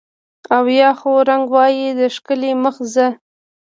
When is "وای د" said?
1.53-2.01